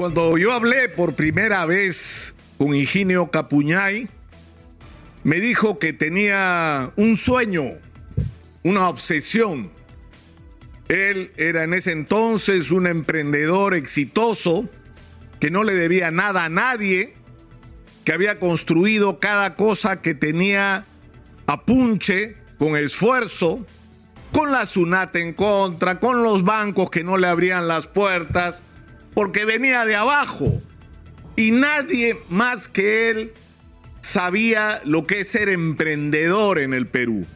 [0.00, 4.08] Cuando yo hablé por primera vez con Higinio Capuñay,
[5.24, 7.64] me dijo que tenía un sueño,
[8.62, 9.70] una obsesión.
[10.88, 14.70] Él era en ese entonces un emprendedor exitoso
[15.38, 17.12] que no le debía nada a nadie,
[18.06, 20.86] que había construido cada cosa que tenía
[21.46, 23.66] a punche, con esfuerzo,
[24.32, 28.62] con la SUNAT en contra, con los bancos que no le abrían las puertas,
[29.14, 30.60] porque venía de abajo.
[31.36, 33.32] Y nadie más que él
[34.00, 37.26] sabía lo que es ser emprendedor en el Perú.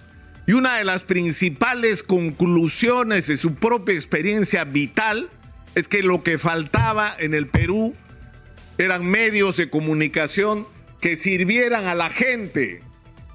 [0.46, 5.30] Y una de las principales conclusiones de su propia experiencia vital
[5.74, 7.94] es que lo que faltaba en el Perú
[8.76, 10.66] eran medios de comunicación
[11.00, 12.82] que sirvieran a la gente,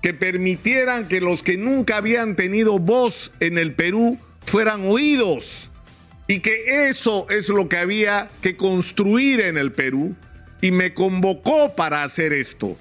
[0.01, 5.68] que permitieran que los que nunca habían tenido voz en el Perú fueran oídos.
[6.29, 10.15] Y que eso es lo que había que construir en el Perú.
[10.61, 12.77] Y me convocó para hacer esto.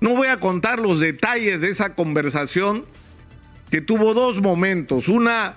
[0.00, 2.86] No voy a contar los detalles de esa conversación
[3.70, 5.08] que tuvo dos momentos.
[5.08, 5.56] Una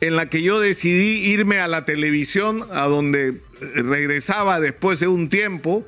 [0.00, 5.28] en la que yo decidí irme a la televisión, a donde regresaba después de un
[5.28, 5.86] tiempo.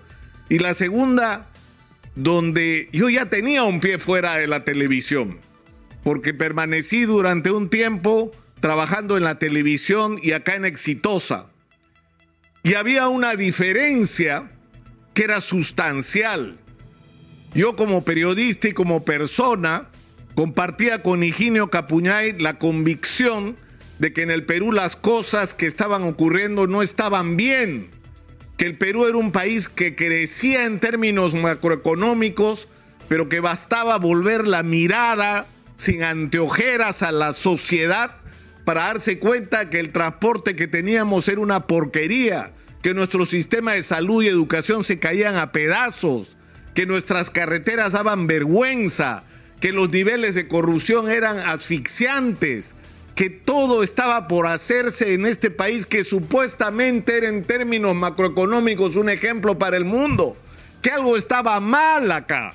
[0.51, 1.49] Y la segunda,
[2.15, 5.39] donde yo ya tenía un pie fuera de la televisión,
[6.05, 11.47] porque permanecí durante un tiempo trabajando en la televisión y acá en Exitosa.
[12.63, 14.51] Y había una diferencia
[15.15, 16.59] que era sustancial.
[17.55, 19.89] Yo como periodista y como persona
[20.35, 23.57] compartía con Higinio Capuñay la convicción
[23.99, 27.91] de que en el Perú las cosas que estaban ocurriendo no estaban bien,
[28.57, 32.69] que el Perú era un país que crecía en términos macroeconómicos,
[33.09, 38.17] pero que bastaba volver la mirada sin anteojeras a la sociedad
[38.69, 42.51] para darse cuenta que el transporte que teníamos era una porquería,
[42.83, 46.37] que nuestro sistema de salud y educación se caían a pedazos,
[46.75, 49.25] que nuestras carreteras daban vergüenza,
[49.59, 52.75] que los niveles de corrupción eran asfixiantes,
[53.15, 59.09] que todo estaba por hacerse en este país que supuestamente era en términos macroeconómicos un
[59.09, 60.37] ejemplo para el mundo,
[60.83, 62.53] que algo estaba mal acá.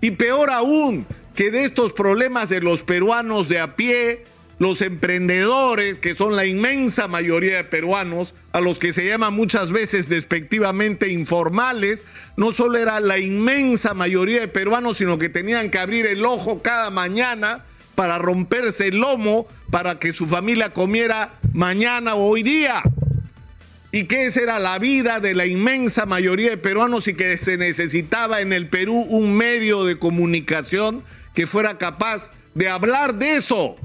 [0.00, 4.22] Y peor aún, que de estos problemas de los peruanos de a pie,
[4.58, 9.70] los emprendedores, que son la inmensa mayoría de peruanos, a los que se llama muchas
[9.70, 12.04] veces despectivamente informales,
[12.36, 16.60] no solo era la inmensa mayoría de peruanos, sino que tenían que abrir el ojo
[16.60, 17.64] cada mañana
[17.94, 22.82] para romperse el lomo para que su familia comiera mañana o hoy día.
[23.90, 27.56] Y que esa era la vida de la inmensa mayoría de peruanos y que se
[27.56, 31.02] necesitaba en el Perú un medio de comunicación
[31.34, 33.76] que fuera capaz de hablar de eso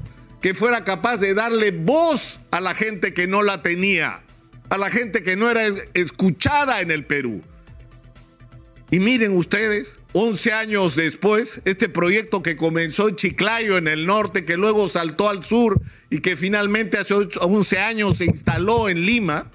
[0.44, 4.20] que fuera capaz de darle voz a la gente que no la tenía,
[4.68, 5.62] a la gente que no era
[5.94, 7.40] escuchada en el Perú.
[8.90, 14.44] Y miren ustedes, 11 años después, este proyecto que comenzó en Chiclayo, en el norte,
[14.44, 19.50] que luego saltó al sur y que finalmente hace 11 años se instaló en Lima,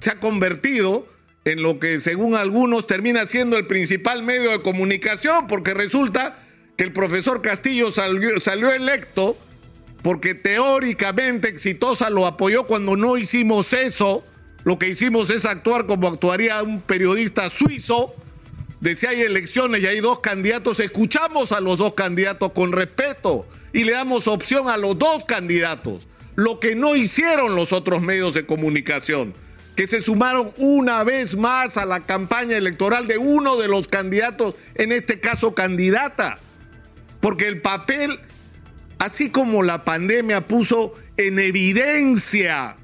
[0.00, 1.06] se ha convertido
[1.44, 6.44] en lo que según algunos termina siendo el principal medio de comunicación, porque resulta
[6.76, 9.38] que el profesor Castillo salió electo
[10.06, 14.24] porque teóricamente exitosa lo apoyó cuando no hicimos eso.
[14.62, 18.14] Lo que hicimos es actuar como actuaría un periodista suizo.
[18.80, 23.48] De si hay elecciones y hay dos candidatos, escuchamos a los dos candidatos con respeto
[23.72, 26.06] y le damos opción a los dos candidatos.
[26.36, 29.34] Lo que no hicieron los otros medios de comunicación,
[29.74, 34.54] que se sumaron una vez más a la campaña electoral de uno de los candidatos,
[34.76, 36.38] en este caso candidata.
[37.20, 38.20] Porque el papel
[38.98, 42.76] así como la pandemia puso en evidencia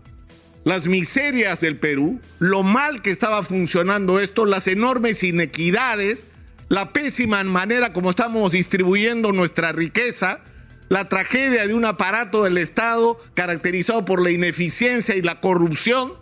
[0.64, 6.26] las miserias del Perú, lo mal que estaba funcionando esto, las enormes inequidades,
[6.68, 10.40] la pésima manera como estamos distribuyendo nuestra riqueza,
[10.88, 16.12] la tragedia de un aparato del Estado caracterizado por la ineficiencia y la corrupción,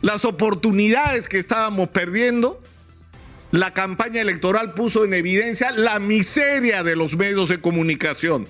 [0.00, 2.60] las oportunidades que estábamos perdiendo,
[3.52, 8.48] la campaña electoral puso en evidencia la miseria de los medios de comunicación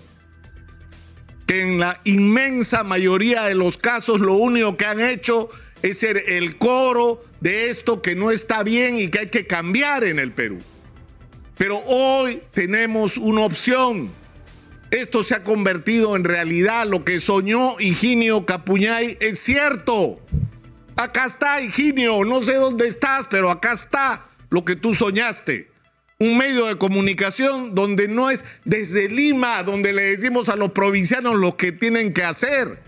[1.61, 5.51] en la inmensa mayoría de los casos lo único que han hecho
[5.83, 10.05] es ser el coro de esto que no está bien y que hay que cambiar
[10.05, 10.61] en el Perú.
[11.59, 14.11] Pero hoy tenemos una opción.
[14.91, 16.87] Esto se ha convertido en realidad.
[16.87, 20.21] Lo que soñó Higinio Capuñay es cierto.
[20.97, 22.25] Acá está, Higinio.
[22.25, 25.72] No sé dónde estás, pero acá está lo que tú soñaste
[26.23, 31.35] un medio de comunicación donde no es desde Lima, donde le decimos a los provincianos
[31.35, 32.81] lo que tienen que hacer.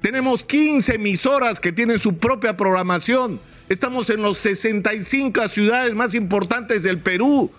[0.00, 6.82] Tenemos 15 emisoras que tienen su propia programación Estamos en los 65 ciudades más importantes
[6.82, 7.50] del Perú,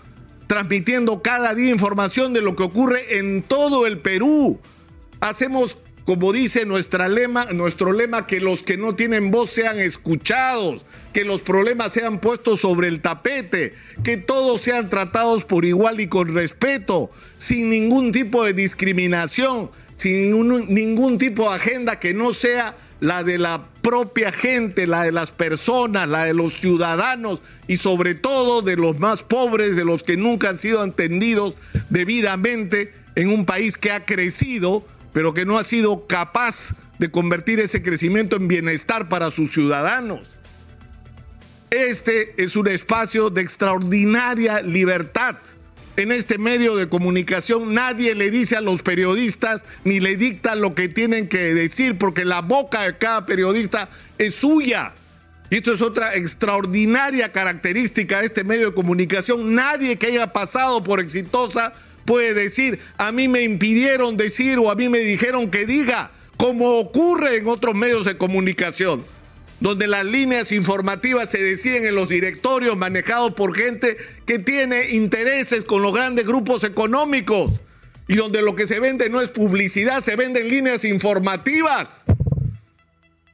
[0.48, 4.60] transmitiendo cada día información de lo que ocurre en todo el Perú.
[5.20, 5.78] Hacemos,
[6.10, 10.84] como dice lema, nuestro lema, que los que no tienen voz sean escuchados,
[11.14, 16.08] que los problemas sean puestos sobre el tapete, que todos sean tratados por igual y
[16.08, 20.32] con respeto, sin ningún tipo de discriminación, sin
[20.74, 25.32] ningún tipo de agenda que no sea la de la propia gente, la de las
[25.32, 30.18] personas, la de los ciudadanos y sobre todo de los más pobres, de los que
[30.18, 31.56] nunca han sido entendidos
[31.92, 34.84] debidamente en un país que ha crecido,
[35.14, 40.22] pero que no ha sido capaz de convertir ese crecimiento en bienestar para sus ciudadanos.
[41.72, 45.38] Este es un espacio de extraordinaria libertad
[46.02, 50.74] en este medio de comunicación nadie le dice a los periodistas ni le dicta lo
[50.74, 54.94] que tienen que decir, porque la boca de cada periodista es suya.
[55.50, 59.56] Y esto es otra extraordinaria característica de este medio de comunicación.
[59.56, 61.74] Nadie que haya pasado por exitosa
[62.10, 66.80] puede decir, a mí me impidieron decir o a mí me dijeron que diga, como
[66.80, 69.06] ocurre en otros medios de comunicación
[69.60, 73.96] donde las líneas informativas se deciden en los directorios manejados por gente
[74.26, 77.60] que tiene intereses con los grandes grupos económicos
[78.08, 82.06] y donde lo que se vende no es publicidad, se venden líneas informativas.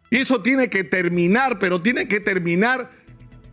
[0.09, 2.91] Y eso tiene que terminar, pero tiene que terminar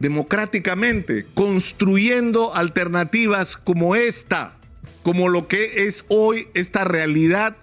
[0.01, 4.57] democráticamente, construyendo alternativas como esta,
[5.03, 7.57] como lo que es hoy esta realidad,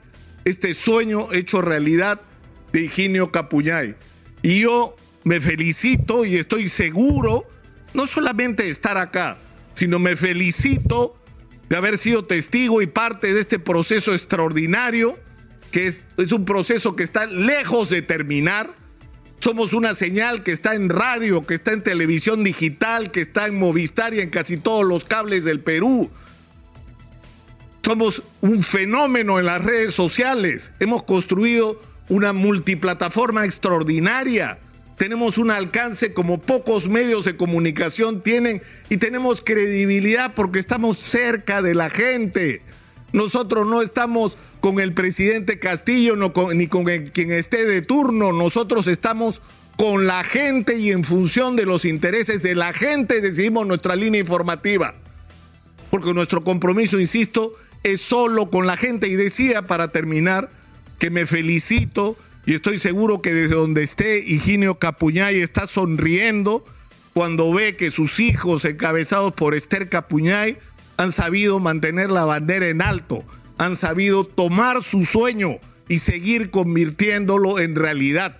[0.45, 2.21] este sueño hecho realidad
[2.71, 3.95] de Higinio Capuñay.
[4.41, 7.45] Y yo me felicito y estoy seguro,
[7.93, 9.37] no solamente de estar acá,
[9.73, 11.15] sino me felicito
[11.69, 15.17] de haber sido testigo y parte de este proceso extraordinario,
[15.71, 18.73] que es, es, un proceso que está lejos de terminar.
[19.39, 23.57] Somos una señal que está en radio, que está en televisión digital, que está en
[23.57, 26.09] Movistar y en casi todos los cables del Perú.
[27.89, 30.71] Somos un fenómeno en las redes sociales.
[30.79, 34.59] Hemos construido una multiplataforma extraordinaria.
[34.95, 41.63] Tenemos un alcance como pocos medios de comunicación tienen y tenemos credibilidad porque estamos cerca
[41.63, 42.61] de la gente.
[43.11, 46.15] Nosotros no estamos con el presidente Castillo
[46.53, 48.33] ni con quien esté de turno.
[48.33, 49.41] Nosotros estamos
[49.77, 54.21] con la gente y en función de los intereses de la gente decidimos nuestra línea
[54.21, 54.93] informativa.
[55.89, 59.07] Porque nuestro compromiso, insisto, es solo con la gente.
[59.07, 60.49] Y decía para terminar
[60.97, 66.65] que me felicito y estoy seguro que desde donde esté Higinio Capuñay está sonriendo
[67.13, 70.57] cuando ve que sus hijos encabezados por Esther Capuñay
[70.97, 73.23] han sabido mantener la bandera en alto,
[73.57, 78.37] han sabido tomar su sueño y seguir convirtiéndolo en realidad.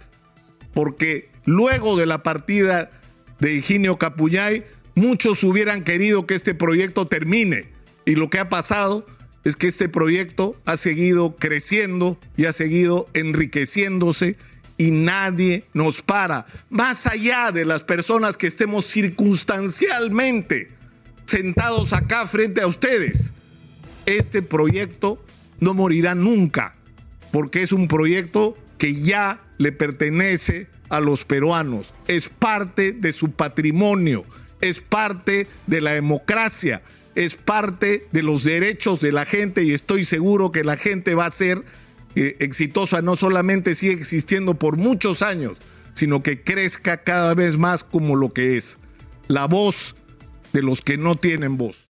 [0.74, 2.92] Porque luego de la partida
[3.40, 4.66] de Higinio Capuñay,
[4.96, 7.70] muchos hubieran querido que este proyecto termine.
[8.06, 9.06] Y lo que ha pasado
[9.44, 14.38] es que este proyecto ha seguido creciendo y ha seguido enriqueciéndose
[14.78, 16.46] y nadie nos para.
[16.70, 20.70] Más allá de las personas que estemos circunstancialmente
[21.26, 23.32] sentados acá frente a ustedes,
[24.06, 25.24] este proyecto
[25.60, 26.76] no morirá nunca,
[27.32, 33.32] porque es un proyecto que ya le pertenece a los peruanos, es parte de su
[33.32, 34.26] patrimonio,
[34.62, 36.82] es parte de la democracia,
[37.20, 41.26] es parte de los derechos de la gente y estoy seguro que la gente va
[41.26, 41.66] a ser
[42.16, 45.58] eh, exitosa, no solamente sigue existiendo por muchos años,
[45.94, 48.78] sino que crezca cada vez más como lo que es,
[49.28, 49.96] la voz
[50.54, 51.88] de los que no tienen voz.